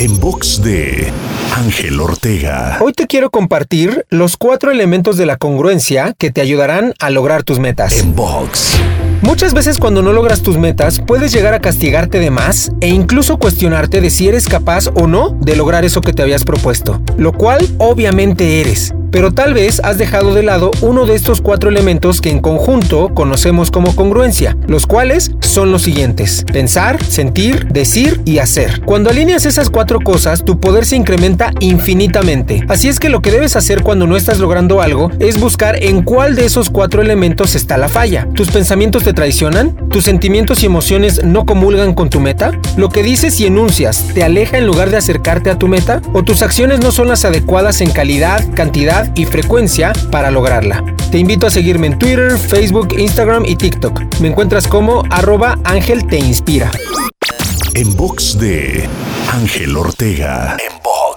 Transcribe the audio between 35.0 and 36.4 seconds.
es buscar en cuál